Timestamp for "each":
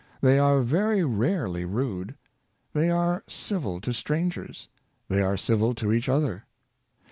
5.93-6.09